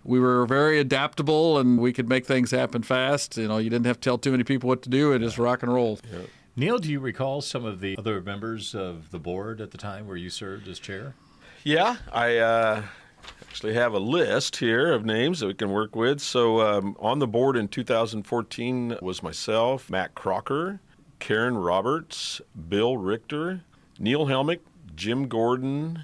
we 0.04 0.20
were 0.20 0.46
very 0.46 0.80
adaptable 0.80 1.58
and 1.58 1.80
we 1.80 1.94
could 1.94 2.10
make 2.10 2.26
things 2.26 2.52
happen 2.52 2.84
fast. 2.84 3.38
You 3.38 3.48
know, 3.48 3.58
you 3.58 3.70
didn't 3.70 3.86
have 3.86 3.98
to 3.98 4.02
tell 4.02 4.18
too 4.18 4.32
many 4.32 4.44
people 4.44 4.68
what 4.68 4.82
to 4.84 4.90
do. 4.90 5.14
It 5.14 5.20
just 5.20 5.38
rock 5.38 5.64
and 5.64 5.74
roll. 5.74 6.00
Yeah. 6.12 6.20
Neil, 6.56 6.78
do 6.78 6.92
you 6.92 7.00
recall 7.00 7.42
some 7.42 7.66
of 7.66 7.80
the 7.80 7.98
other 7.98 8.22
members 8.22 8.76
of 8.76 9.10
the 9.10 9.20
board 9.20 9.60
at 9.60 9.72
the 9.72 9.78
time 9.78 10.08
where 10.08 10.18
you 10.18 10.30
served 10.30 10.68
as 10.68 10.78
chair? 10.78 11.16
Yeah, 11.64 11.96
I 12.12 12.38
uh, 12.38 12.84
actually 13.42 13.74
have 13.74 13.94
a 13.94 14.00
list 14.00 14.58
here 14.58 14.94
of 14.94 15.06
names 15.06 15.40
that 15.40 15.48
we 15.48 15.54
can 15.54 15.72
work 15.72 15.96
with. 15.96 16.22
So 16.22 16.62
um, 16.62 16.96
on 17.00 17.20
the 17.20 17.28
board 17.28 17.58
in 17.58 17.70
2014 17.70 18.98
was 19.02 19.24
myself, 19.24 19.90
Matt 19.90 20.14
Crocker, 20.14 20.80
Karen 21.20 21.58
Roberts, 21.58 22.42
Bill 22.70 22.98
Richter, 22.98 23.62
Neil 23.98 24.28
Helmick, 24.28 24.60
Jim 24.96 25.28
Gordon, 25.28 26.04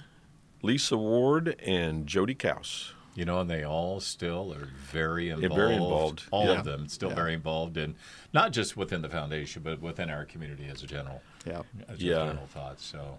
Lisa 0.62 0.98
Ward, 0.98 1.60
and 1.63 2.08
Jody 2.08 2.36
Kaus. 2.36 2.94
You 3.16 3.25
know, 3.25 3.39
and 3.42 3.50
they 3.50 3.63
all 3.63 4.00
still 4.00 4.54
are 4.54 4.70
very 4.92 5.30
involved. 5.30 5.56
Very 5.56 5.74
involved. 5.74 6.24
All 6.32 6.46
yeah. 6.46 6.60
of 6.60 6.66
them 6.66 6.88
still 6.88 7.10
yeah. 7.10 7.16
very 7.16 7.34
involved 7.34 7.75
in 7.78 7.96
not 8.34 8.51
just 8.54 8.78
within 8.78 9.01
the 9.01 9.10
foundation, 9.10 9.62
but 9.63 9.82
within 9.82 10.10
our 10.10 10.25
community 10.25 10.68
as 10.72 10.84
a 10.84 10.88
general. 10.88 11.22
Yeah. 11.46 11.63
As 11.88 12.01
yeah. 12.01 12.28
general 12.28 12.48
thought. 12.48 12.80
So. 12.80 13.18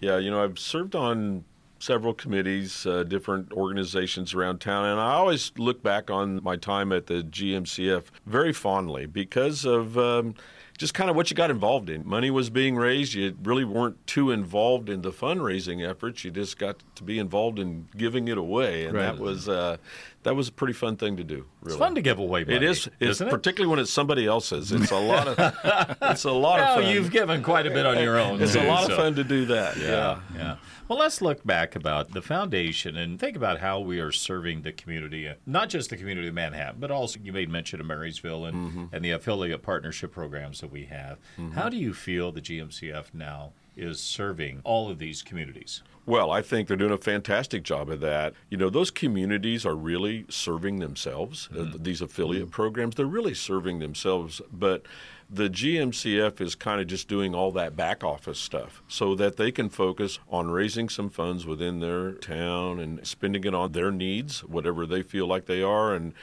Yeah, 0.00 0.18
you 0.18 0.30
know, 0.30 0.44
I've 0.44 0.58
served 0.58 0.94
on 0.94 1.44
several 1.80 2.14
committees, 2.14 2.86
uh, 2.86 3.02
different 3.04 3.52
organizations 3.52 4.34
around 4.34 4.60
town, 4.60 4.84
and 4.84 5.00
I 5.00 5.14
always 5.14 5.52
look 5.56 5.82
back 5.82 6.10
on 6.10 6.42
my 6.42 6.56
time 6.56 6.92
at 6.92 7.06
the 7.06 7.22
GMCF 7.22 8.04
very 8.26 8.52
fondly 8.52 9.06
because 9.06 9.64
of. 9.64 9.98
Um, 9.98 10.34
just 10.78 10.94
kind 10.94 11.10
of 11.10 11.16
what 11.16 11.28
you 11.28 11.36
got 11.36 11.50
involved 11.50 11.90
in. 11.90 12.06
Money 12.08 12.30
was 12.30 12.48
being 12.50 12.76
raised. 12.76 13.12
You 13.12 13.36
really 13.42 13.64
weren't 13.64 14.06
too 14.06 14.30
involved 14.30 14.88
in 14.88 15.02
the 15.02 15.10
fundraising 15.10 15.86
efforts. 15.86 16.24
You 16.24 16.30
just 16.30 16.56
got 16.58 16.76
to 16.94 17.02
be 17.02 17.18
involved 17.18 17.58
in 17.58 17.88
giving 17.96 18.28
it 18.28 18.38
away, 18.38 18.84
and 18.86 18.94
Right. 18.94 19.02
that 19.02 19.18
was 19.18 19.48
uh, 19.48 19.76
that 20.24 20.34
was 20.34 20.48
a 20.48 20.52
pretty 20.52 20.72
fun 20.74 20.96
thing 20.96 21.16
to 21.16 21.24
do. 21.24 21.46
Really. 21.62 21.74
It's 21.74 21.78
fun 21.78 21.94
to 21.94 22.02
give 22.02 22.18
away 22.18 22.42
money. 22.44 22.56
It 22.56 22.62
is, 22.62 22.86
it's 23.00 23.10
isn't 23.12 23.28
it? 23.28 23.30
particularly 23.30 23.70
when 23.70 23.78
it's 23.78 23.92
somebody 23.92 24.26
else's. 24.26 24.72
It's 24.72 24.90
a 24.90 24.98
lot 24.98 25.28
of, 25.28 25.38
it's 26.02 26.24
a 26.24 26.32
lot 26.32 26.58
Well, 26.60 26.78
of 26.78 26.84
fun. 26.84 26.92
you've 26.94 27.10
given 27.10 27.42
quite 27.42 27.66
a 27.66 27.70
bit 27.70 27.86
on 27.86 27.98
your 28.02 28.18
own. 28.18 28.42
it's 28.42 28.54
a 28.54 28.60
too, 28.60 28.66
lot 28.66 28.90
of 28.90 28.96
fun 28.96 29.14
to 29.14 29.24
do 29.24 29.46
that. 29.46 29.76
Yeah. 29.76 30.20
yeah. 30.34 30.56
Well, 30.88 30.98
let's 30.98 31.20
look 31.20 31.44
back 31.44 31.76
about 31.76 32.12
the 32.12 32.22
foundation 32.22 32.96
and 32.96 33.20
think 33.20 33.36
about 33.36 33.60
how 33.60 33.78
we 33.80 34.00
are 34.00 34.10
serving 34.10 34.62
the 34.62 34.72
community, 34.72 35.30
not 35.46 35.68
just 35.68 35.90
the 35.90 35.96
community 35.98 36.28
of 36.28 36.34
Manhattan, 36.34 36.80
but 36.80 36.90
also 36.90 37.20
you 37.22 37.32
made 37.32 37.48
mention 37.50 37.78
of 37.80 37.86
Marysville 37.86 38.46
and, 38.46 38.56
Mm-hmm. 38.58 38.84
and 38.94 39.04
the 39.04 39.10
affiliate 39.12 39.62
partnership 39.62 40.12
programs 40.12 40.60
that 40.62 40.70
we 40.72 40.86
have. 40.86 41.18
How 41.54 41.68
do 41.68 41.76
you 41.76 41.92
feel 41.94 42.32
the 42.32 42.40
GMCF 42.40 43.12
now 43.14 43.52
is 43.78 44.00
serving 44.00 44.60
all 44.64 44.90
of 44.90 44.98
these 44.98 45.22
communities? 45.22 45.82
Well, 46.08 46.30
I 46.30 46.40
think 46.40 46.68
they're 46.68 46.76
doing 46.78 46.90
a 46.90 46.96
fantastic 46.96 47.62
job 47.62 47.90
of 47.90 48.00
that. 48.00 48.32
You 48.48 48.56
know, 48.56 48.70
those 48.70 48.90
communities 48.90 49.66
are 49.66 49.76
really 49.76 50.24
serving 50.30 50.78
themselves. 50.78 51.50
Uh, 51.54 51.66
these 51.78 52.00
affiliate 52.00 52.50
programs, 52.50 52.94
they're 52.94 53.04
really 53.04 53.34
serving 53.34 53.78
themselves. 53.78 54.40
But 54.50 54.86
the 55.28 55.50
GMCF 55.50 56.40
is 56.40 56.54
kind 56.54 56.80
of 56.80 56.86
just 56.86 57.08
doing 57.08 57.34
all 57.34 57.52
that 57.52 57.76
back 57.76 58.02
office 58.02 58.38
stuff 58.38 58.82
so 58.88 59.14
that 59.16 59.36
they 59.36 59.52
can 59.52 59.68
focus 59.68 60.18
on 60.30 60.50
raising 60.50 60.88
some 60.88 61.10
funds 61.10 61.44
within 61.44 61.80
their 61.80 62.12
town 62.12 62.80
and 62.80 63.06
spending 63.06 63.44
it 63.44 63.54
on 63.54 63.72
their 63.72 63.90
needs, 63.90 64.42
whatever 64.42 64.86
they 64.86 65.02
feel 65.02 65.26
like 65.26 65.44
they 65.44 65.62
are. 65.62 65.94
And 65.94 66.14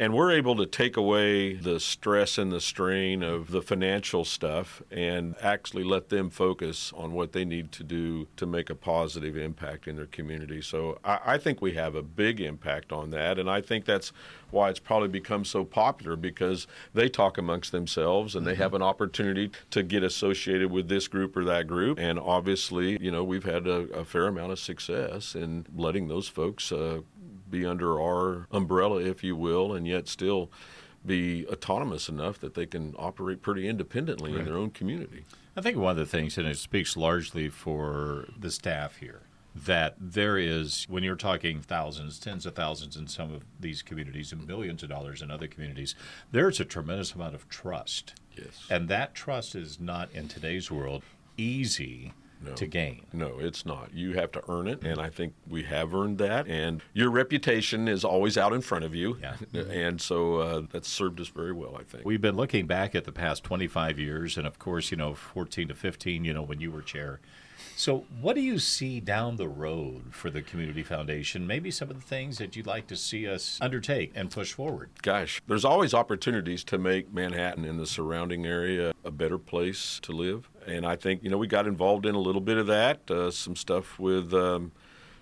and 0.00 0.14
we're 0.14 0.32
able 0.32 0.56
to 0.56 0.64
take 0.64 0.96
away 0.96 1.52
the 1.52 1.78
stress 1.78 2.38
and 2.38 2.50
the 2.50 2.60
strain 2.60 3.22
of 3.22 3.50
the 3.50 3.60
financial 3.60 4.24
stuff 4.24 4.82
and 4.90 5.34
actually 5.42 5.84
let 5.84 6.08
them 6.08 6.30
focus 6.30 6.90
on 6.96 7.12
what 7.12 7.32
they 7.32 7.44
need 7.44 7.70
to 7.70 7.84
do 7.84 8.26
to 8.34 8.46
make 8.46 8.70
a 8.70 8.74
positive 8.74 9.36
impact 9.36 9.86
in 9.86 9.96
their 9.96 10.06
community. 10.06 10.62
So 10.62 10.98
I, 11.04 11.18
I 11.26 11.38
think 11.38 11.60
we 11.60 11.72
have 11.72 11.94
a 11.94 12.02
big 12.02 12.40
impact 12.40 12.92
on 12.92 13.10
that. 13.10 13.38
And 13.38 13.50
I 13.50 13.60
think 13.60 13.84
that's 13.84 14.10
why 14.50 14.70
it's 14.70 14.78
probably 14.78 15.08
become 15.08 15.44
so 15.44 15.66
popular 15.66 16.16
because 16.16 16.66
they 16.94 17.10
talk 17.10 17.36
amongst 17.36 17.70
themselves 17.70 18.34
and 18.34 18.46
they 18.46 18.54
have 18.54 18.72
an 18.72 18.82
opportunity 18.82 19.50
to 19.70 19.82
get 19.82 20.02
associated 20.02 20.70
with 20.70 20.88
this 20.88 21.08
group 21.08 21.36
or 21.36 21.44
that 21.44 21.66
group. 21.66 21.98
And 21.98 22.18
obviously, 22.18 22.96
you 23.02 23.10
know, 23.10 23.22
we've 23.22 23.44
had 23.44 23.66
a, 23.66 23.80
a 23.92 24.06
fair 24.06 24.28
amount 24.28 24.52
of 24.52 24.58
success 24.58 25.34
in 25.34 25.66
letting 25.76 26.08
those 26.08 26.26
folks 26.26 26.72
uh, 26.72 27.02
be 27.50 27.66
under 27.66 28.00
our 28.00 28.46
umbrella, 28.50 29.00
if 29.00 29.24
you 29.24 29.36
will, 29.36 29.74
and 29.74 29.86
yet 29.86 30.08
still 30.08 30.50
be 31.04 31.46
autonomous 31.48 32.08
enough 32.08 32.38
that 32.40 32.54
they 32.54 32.66
can 32.66 32.94
operate 32.98 33.42
pretty 33.42 33.66
independently 33.66 34.38
in 34.38 34.44
their 34.44 34.56
own 34.56 34.70
community. 34.70 35.24
I 35.56 35.62
think 35.62 35.76
one 35.76 35.92
of 35.92 35.96
the 35.96 36.06
things, 36.06 36.36
and 36.38 36.46
it 36.46 36.58
speaks 36.58 36.96
largely 36.96 37.48
for 37.48 38.28
the 38.38 38.50
staff 38.50 38.96
here, 38.96 39.22
that 39.54 39.96
there 39.98 40.38
is, 40.38 40.86
when 40.88 41.02
you're 41.02 41.16
talking 41.16 41.60
thousands, 41.60 42.20
tens 42.20 42.46
of 42.46 42.54
thousands 42.54 42.96
in 42.96 43.08
some 43.08 43.32
of 43.32 43.42
these 43.58 43.82
communities, 43.82 44.30
and 44.30 44.46
millions 44.46 44.82
of 44.82 44.88
dollars 44.90 45.22
in 45.22 45.30
other 45.30 45.48
communities, 45.48 45.94
there's 46.30 46.60
a 46.60 46.64
tremendous 46.64 47.14
amount 47.14 47.34
of 47.34 47.48
trust. 47.48 48.14
Yes. 48.36 48.66
And 48.70 48.88
that 48.88 49.14
trust 49.14 49.54
is 49.54 49.80
not, 49.80 50.08
in 50.12 50.28
today's 50.28 50.70
world, 50.70 51.02
easy 51.36 52.12
No. 52.42 52.52
to 52.54 52.66
gain. 52.66 53.04
No, 53.12 53.38
it's 53.38 53.66
not. 53.66 53.92
You 53.92 54.14
have 54.14 54.32
to 54.32 54.42
earn 54.48 54.66
it, 54.66 54.82
and 54.82 54.98
I 55.00 55.10
think 55.10 55.34
we 55.48 55.62
have 55.64 55.94
earned 55.94 56.18
that. 56.18 56.46
And 56.48 56.80
your 56.94 57.10
reputation 57.10 57.86
is 57.86 58.04
always 58.04 58.38
out 58.38 58.52
in 58.52 58.62
front 58.62 58.84
of 58.84 58.94
you, 58.94 59.18
Yeah. 59.20 59.36
and 59.70 60.00
so 60.00 60.36
uh, 60.36 60.62
that's 60.72 60.88
served 60.88 61.20
us 61.20 61.28
very 61.28 61.52
well. 61.52 61.76
I 61.78 61.82
think. 61.82 62.04
We've 62.04 62.20
been 62.20 62.36
looking 62.36 62.66
back 62.66 62.94
at 62.94 63.04
the 63.04 63.12
past 63.12 63.44
25 63.44 63.98
years, 63.98 64.38
and 64.38 64.46
of 64.46 64.58
course, 64.58 64.90
you 64.90 64.96
know, 64.96 65.14
14 65.14 65.68
to 65.68 65.74
15, 65.74 66.24
you 66.24 66.32
know, 66.32 66.42
when 66.42 66.60
you 66.60 66.70
were 66.70 66.82
chair. 66.82 67.20
So, 67.76 68.04
what 68.20 68.34
do 68.36 68.42
you 68.42 68.58
see 68.58 69.00
down 69.00 69.36
the 69.36 69.48
road 69.48 70.12
for 70.12 70.28
the 70.30 70.42
Community 70.42 70.82
Foundation? 70.82 71.46
Maybe 71.46 71.70
some 71.70 71.88
of 71.90 71.96
the 71.96 72.02
things 72.06 72.36
that 72.38 72.54
you'd 72.54 72.66
like 72.66 72.86
to 72.88 72.96
see 72.96 73.26
us 73.26 73.58
undertake 73.60 74.12
and 74.14 74.30
push 74.30 74.52
forward. 74.52 74.90
Gosh, 75.00 75.40
there's 75.46 75.64
always 75.64 75.94
opportunities 75.94 76.62
to 76.64 76.76
make 76.78 77.12
Manhattan 77.12 77.64
and 77.64 77.78
the 77.80 77.86
surrounding 77.86 78.44
area 78.44 78.92
a 79.02 79.10
better 79.10 79.38
place 79.38 79.98
to 80.02 80.12
live. 80.12 80.50
And 80.70 80.86
I 80.86 80.96
think, 80.96 81.22
you 81.22 81.30
know, 81.30 81.38
we 81.38 81.46
got 81.46 81.66
involved 81.66 82.06
in 82.06 82.14
a 82.14 82.20
little 82.20 82.40
bit 82.40 82.56
of 82.56 82.66
that, 82.68 83.10
uh, 83.10 83.30
some 83.30 83.56
stuff 83.56 83.98
with 83.98 84.32
um, 84.32 84.72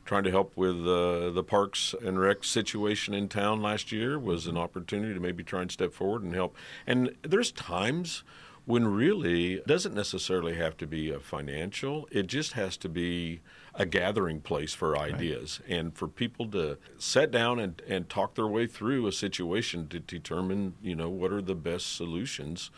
trying 0.05 0.25
to 0.25 0.31
help 0.31 0.57
with 0.57 0.87
uh, 0.87 1.31
the 1.31 1.45
parks 1.45 1.95
and 2.03 2.21
rec 2.21 2.45
situation 2.45 3.15
in 3.15 3.29
town 3.29 3.61
last 3.61 3.93
year 3.93 4.19
was 4.19 4.47
an 4.47 4.57
opportunity 4.57 5.15
to 5.15 5.21
maybe 5.21 5.43
try 5.43 5.63
and 5.63 5.71
step 5.71 5.93
forward 5.93 6.23
and 6.23 6.35
help. 6.35 6.57
And 6.87 7.15
there's 7.23 7.53
times 7.53 8.25
when 8.69 8.87
really 8.87 9.55
it 9.55 9.67
doesn't 9.67 9.95
necessarily 9.95 10.55
have 10.55 10.77
to 10.77 10.87
be 10.87 11.11
a 11.11 11.19
financial 11.19 12.07
it 12.11 12.27
just 12.27 12.53
has 12.53 12.77
to 12.77 12.87
be 12.87 13.41
a 13.75 13.87
gathering 13.87 14.43
place 14.43 14.75
for 14.75 14.99
ideas 14.99 15.61
and 15.67 15.97
for 15.97 16.07
people 16.07 16.47
to 16.47 16.77
sit 16.99 17.31
down 17.31 17.59
and, 17.59 17.81
and 17.89 18.11
talk 18.11 18.35
their 18.35 18.47
way 18.47 18.67
through 18.67 19.07
a 19.07 19.13
situation 19.13 19.89
to 19.89 19.99
determine 19.99 20.75
you 20.83 20.95
know 20.95 21.09
what 21.09 21.33
are 21.33 21.41
the 21.41 21.55
best 21.55 21.97
solutions 21.97 22.71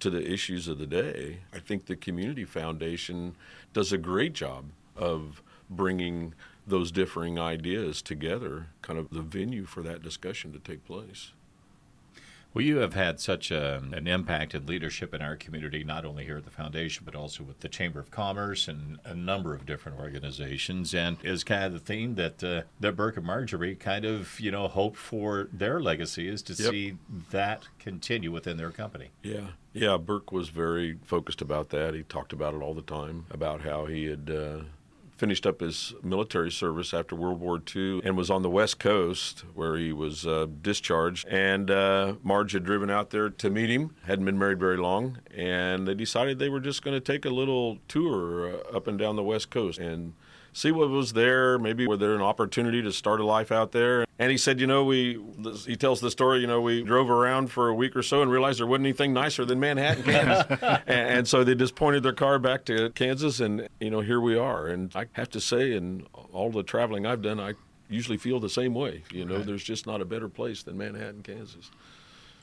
to 0.00 0.10
the 0.10 0.30
issues 0.30 0.68
of 0.68 0.78
the 0.78 0.86
day 0.86 1.38
i 1.52 1.58
think 1.58 1.86
the 1.86 1.96
community 1.96 2.44
foundation 2.44 3.34
does 3.72 3.92
a 3.92 3.98
great 3.98 4.32
job 4.32 4.64
of 4.96 5.42
bringing 5.68 6.32
those 6.66 6.90
differing 6.90 7.38
ideas 7.38 8.02
together 8.02 8.66
kind 8.82 8.98
of 8.98 9.10
the 9.10 9.22
venue 9.22 9.64
for 9.64 9.82
that 9.82 10.02
discussion 10.02 10.52
to 10.52 10.58
take 10.58 10.84
place 10.84 11.32
Well, 12.56 12.64
you 12.64 12.78
have 12.78 12.94
had 12.94 13.20
such 13.20 13.50
a, 13.50 13.82
an 13.92 14.06
impact 14.06 14.54
and 14.54 14.66
leadership 14.66 15.12
in 15.12 15.20
our 15.20 15.36
community, 15.36 15.84
not 15.84 16.06
only 16.06 16.24
here 16.24 16.38
at 16.38 16.46
the 16.46 16.50
foundation, 16.50 17.02
but 17.04 17.14
also 17.14 17.44
with 17.44 17.60
the 17.60 17.68
Chamber 17.68 18.00
of 18.00 18.10
Commerce 18.10 18.66
and 18.66 18.98
a 19.04 19.14
number 19.14 19.54
of 19.54 19.66
different 19.66 19.98
organizations. 20.00 20.94
And 20.94 21.18
is 21.22 21.44
kind 21.44 21.64
of 21.64 21.74
the 21.74 21.78
theme 21.78 22.14
that 22.14 22.42
uh, 22.42 22.62
that 22.80 22.96
Burke 22.96 23.18
and 23.18 23.26
Marjorie 23.26 23.74
kind 23.74 24.06
of 24.06 24.40
you 24.40 24.50
know 24.50 24.68
hope 24.68 24.96
for 24.96 25.50
their 25.52 25.80
legacy 25.80 26.28
is 26.28 26.40
to 26.44 26.54
Yep. 26.54 26.70
see 26.70 26.96
that 27.30 27.68
continue 27.78 28.32
within 28.32 28.56
their 28.56 28.70
company. 28.70 29.10
Yeah, 29.22 29.48
yeah. 29.74 29.98
Burke 29.98 30.32
was 30.32 30.48
very 30.48 30.96
focused 31.04 31.42
about 31.42 31.68
that. 31.70 31.92
He 31.92 32.04
talked 32.04 32.32
about 32.32 32.54
it 32.54 32.62
all 32.62 32.72
the 32.72 32.80
time 32.80 33.26
about 33.30 33.60
how 33.60 33.84
he 33.84 34.06
had 34.06 34.30
uh, 34.30 34.60
finished 35.16 35.46
up 35.46 35.60
his 35.60 35.94
military 36.02 36.50
service 36.50 36.92
after 36.92 37.16
World 37.16 37.40
War 37.40 37.60
II 37.74 38.00
and 38.04 38.16
was 38.16 38.30
on 38.30 38.42
the 38.42 38.50
West 38.50 38.78
Coast 38.78 39.44
where 39.54 39.76
he 39.76 39.92
was 39.92 40.26
uh, 40.26 40.46
discharged. 40.62 41.26
And 41.28 41.70
uh, 41.70 42.14
Marge 42.22 42.52
had 42.52 42.64
driven 42.64 42.90
out 42.90 43.10
there 43.10 43.30
to 43.30 43.50
meet 43.50 43.70
him. 43.70 43.96
hadn't 44.04 44.24
been 44.24 44.38
married 44.38 44.60
very 44.60 44.76
long, 44.76 45.18
and 45.34 45.86
they 45.86 45.94
decided 45.94 46.38
they 46.38 46.48
were 46.48 46.60
just 46.60 46.82
going 46.82 46.94
to 46.96 47.00
take 47.00 47.24
a 47.24 47.30
little 47.30 47.78
tour 47.88 48.50
uh, 48.50 48.76
up 48.76 48.86
and 48.86 48.98
down 48.98 49.16
the 49.16 49.22
West 49.22 49.50
Coast 49.50 49.78
and 49.78 50.14
see 50.56 50.72
what 50.72 50.88
was 50.88 51.12
there. 51.12 51.58
Maybe 51.58 51.86
were 51.86 51.98
there 51.98 52.14
an 52.14 52.22
opportunity 52.22 52.80
to 52.82 52.90
start 52.90 53.20
a 53.20 53.24
life 53.24 53.52
out 53.52 53.72
there? 53.72 54.06
And 54.18 54.30
he 54.30 54.38
said, 54.38 54.58
you 54.58 54.66
know, 54.66 54.84
we 54.84 55.22
he 55.66 55.76
tells 55.76 56.00
the 56.00 56.10
story. 56.10 56.40
You 56.40 56.46
know, 56.46 56.62
we 56.62 56.82
drove 56.82 57.10
around 57.10 57.48
for 57.48 57.68
a 57.68 57.74
week 57.74 57.94
or 57.94 58.02
so 58.02 58.22
and 58.22 58.30
realized 58.30 58.58
there 58.58 58.66
wasn't 58.66 58.86
anything 58.86 59.12
nicer 59.12 59.44
than 59.44 59.60
Manhattan, 59.60 60.02
Kansas. 60.04 60.58
and, 60.86 61.08
and 61.10 61.28
so 61.28 61.44
they 61.44 61.54
just 61.54 61.74
pointed 61.74 62.02
their 62.02 62.14
car 62.14 62.38
back 62.38 62.64
to 62.66 62.90
Kansas, 62.90 63.38
and 63.38 63.68
you 63.80 63.90
know, 63.90 64.00
here 64.00 64.20
we 64.20 64.36
are. 64.36 64.66
And 64.66 64.90
I 64.94 65.06
have 65.12 65.28
to 65.30 65.40
say, 65.40 65.74
in 65.74 66.06
all 66.32 66.50
the 66.50 66.62
traveling 66.62 67.04
I've 67.04 67.22
done, 67.22 67.38
I 67.38 67.52
usually 67.88 68.18
feel 68.18 68.40
the 68.40 68.48
same 68.48 68.74
way. 68.74 69.02
You 69.12 69.26
know, 69.26 69.42
there's 69.42 69.62
just 69.62 69.86
not 69.86 70.00
a 70.00 70.06
better 70.06 70.28
place 70.28 70.62
than 70.62 70.78
Manhattan, 70.78 71.22
Kansas. 71.22 71.70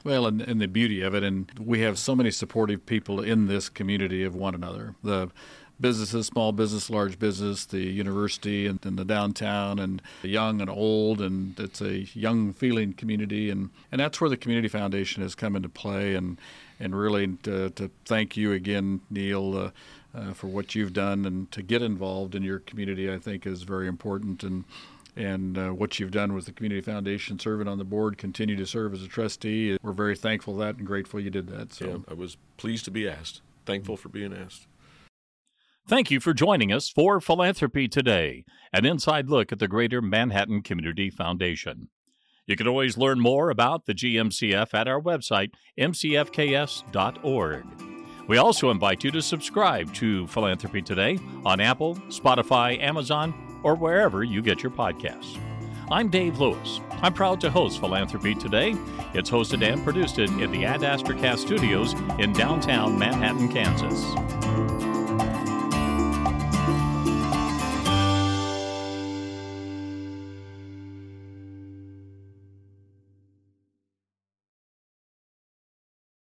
Well, 0.04 0.28
and, 0.28 0.42
and 0.42 0.60
the 0.60 0.68
beauty 0.68 1.02
of 1.02 1.16
it, 1.16 1.24
and 1.24 1.50
we 1.58 1.80
have 1.80 1.98
so 1.98 2.14
many 2.14 2.30
supportive 2.30 2.86
people 2.86 3.22
in 3.22 3.48
this 3.48 3.70
community 3.70 4.24
of 4.24 4.36
one 4.36 4.54
another. 4.54 4.96
The 5.02 5.30
businesses, 5.80 6.28
small 6.28 6.52
business, 6.52 6.90
large 6.90 7.20
business, 7.20 7.66
the 7.66 7.80
university, 7.80 8.68
and, 8.68 8.84
and 8.86 8.98
the 8.98 9.06
downtown, 9.06 9.80
and 9.80 10.02
the 10.22 10.30
young 10.30 10.62
and 10.62 10.70
old, 10.70 11.22
and 11.22 11.60
it's 11.60 11.82
a 11.82 12.08
young 12.14 12.54
feeling 12.54 12.94
community, 12.94 13.50
and, 13.50 13.70
and 13.92 14.00
that's 14.00 14.22
where 14.22 14.30
the 14.30 14.38
community 14.38 14.68
foundation 14.68 15.24
has 15.24 15.36
come 15.36 15.56
into 15.56 15.70
play, 15.70 16.16
and 16.16 16.40
and 16.80 16.98
really 16.98 17.28
to, 17.44 17.70
to 17.72 17.90
thank 18.06 18.36
you 18.36 18.52
again, 18.52 19.02
Neil. 19.10 19.58
Uh, 19.58 19.72
uh, 20.16 20.32
for 20.32 20.46
what 20.46 20.76
you've 20.76 20.94
done 20.94 21.26
and 21.26 21.52
to 21.52 21.64
get 21.64 21.82
involved 21.82 22.36
in 22.36 22.44
your 22.44 22.60
community, 22.60 23.12
I 23.12 23.18
think 23.18 23.48
is 23.48 23.64
very 23.64 23.88
important. 23.88 24.44
And 24.44 24.64
and 25.16 25.58
uh, 25.58 25.70
what 25.70 26.00
you've 26.00 26.12
done 26.12 26.34
with 26.34 26.46
the 26.46 26.52
Community 26.52 26.82
Foundation, 26.82 27.38
serving 27.38 27.68
on 27.68 27.78
the 27.78 27.84
board, 27.84 28.18
continue 28.18 28.56
to 28.56 28.66
serve 28.66 28.94
as 28.94 29.04
a 29.04 29.08
trustee. 29.08 29.78
We're 29.84 29.92
very 29.92 30.16
thankful 30.16 30.56
for 30.56 30.60
that 30.62 30.78
and 30.78 30.88
grateful 30.88 31.20
you 31.20 31.30
did 31.30 31.48
that. 31.48 31.74
So. 31.74 31.86
Yeah, 31.86 31.98
I 32.10 32.14
was 32.14 32.38
pleased 32.58 32.86
to 32.86 32.92
be 32.92 33.08
asked. 33.08 33.42
Thankful 33.66 33.96
for 33.96 34.10
being 34.10 34.34
asked. 34.34 34.66
Thank 35.86 36.10
you 36.10 36.22
for 36.22 36.34
joining 36.34 36.72
us 36.72 36.88
for 36.88 37.20
Philanthropy 37.20 37.90
Today, 37.90 38.46
an 38.72 38.86
inside 38.86 39.30
look 39.30 39.52
at 39.52 39.60
the 39.60 39.68
Greater 39.68 40.02
Manhattan 40.02 40.62
Community 40.62 41.10
Foundation. 41.10 41.90
You 42.48 42.56
can 42.56 42.70
always 42.70 42.98
learn 42.98 43.20
more 43.20 43.50
about 43.50 43.86
the 43.86 43.94
GMCF 43.94 44.74
at 44.74 44.88
our 44.88 45.02
website, 45.02 45.52
mcfks.org. 45.78 47.66
We 48.30 48.38
also 48.38 48.70
invite 48.70 49.04
you 49.04 49.12
to 49.12 49.22
subscribe 49.22 49.94
to 49.96 50.26
Philanthropy 50.28 50.82
Today 50.82 51.20
on 51.46 51.60
Apple, 51.60 51.96
Spotify, 52.08 52.82
Amazon, 52.82 53.60
or 53.62 53.76
wherever 53.76 54.24
you 54.24 54.42
get 54.42 54.64
your 54.64 54.72
podcasts. 54.72 55.38
I'm 55.92 56.08
Dave 56.08 56.40
Lewis. 56.40 56.80
I'm 57.02 57.14
proud 57.14 57.42
to 57.42 57.52
host 57.52 57.82
Philanthropy 57.82 58.36
Today. 58.36 58.78
It's 59.14 59.30
hosted 59.30 59.62
and 59.70 59.84
produced 59.84 60.18
in 60.18 60.50
the 60.50 60.64
Ad 60.64 60.86
Astra 60.86 61.16
Cast 61.16 61.42
Studios 61.42 61.94
in 62.20 62.32
downtown 62.32 62.98
Manhattan, 62.98 63.50
Kansas. 63.50 64.93